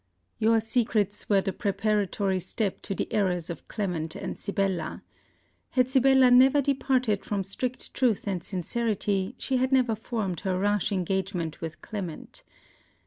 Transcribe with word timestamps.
Your 0.39 0.59
secrets 0.61 1.29
were 1.29 1.41
the 1.41 1.53
preparatory 1.53 2.39
step 2.39 2.81
to 2.81 2.95
the 2.95 3.13
errors 3.13 3.51
of 3.51 3.67
Clement 3.67 4.15
and 4.15 4.39
Sibella. 4.39 5.03
Had 5.77 5.91
Sibella 5.91 6.31
never 6.31 6.59
departed 6.59 7.23
from 7.23 7.43
strict 7.43 7.93
truth 7.93 8.25
and 8.25 8.43
sincerity, 8.43 9.35
she 9.37 9.57
had 9.57 9.71
never 9.71 9.93
formed 9.93 10.39
her 10.39 10.57
rash 10.57 10.91
engagement 10.91 11.61
with 11.61 11.81
Clement. 11.83 12.43